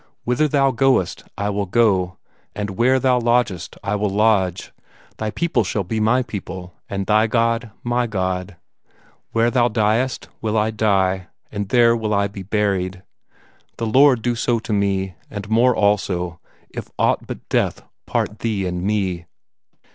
'Whither 0.23 0.47
thou 0.47 0.71
goest, 0.71 1.25
I 1.37 1.51
will 1.51 1.67
go, 1.67 2.17
and 2.55 2.71
where 2.71 2.97
thou 2.99 3.19
lodgest 3.19 3.77
I 3.83 3.93
will 3.93 4.09
lodge; 4.09 4.71
thy 5.17 5.29
people 5.29 5.63
shall 5.63 5.83
be 5.83 5.99
my 5.99 6.23
people, 6.23 6.73
and 6.89 7.05
thy 7.05 7.27
God 7.27 7.69
my 7.83 8.07
God; 8.07 8.55
where 9.31 9.51
thou 9.51 9.67
diest, 9.67 10.27
will 10.41 10.57
I 10.57 10.71
die, 10.71 11.27
and 11.51 11.69
there 11.69 11.95
will 11.95 12.15
I 12.15 12.25
be 12.25 12.41
buried. 12.41 13.03
The 13.77 13.85
Lord 13.85 14.23
do 14.23 14.33
so 14.33 14.57
to 14.57 14.73
me, 14.73 15.13
and 15.29 15.47
more 15.51 15.75
also, 15.75 16.39
if 16.71 16.87
aught 16.97 17.27
but 17.27 17.47
death 17.47 17.83
part 18.07 18.39
thee 18.39 18.65
and 18.65 18.81
me!'" 18.81 19.25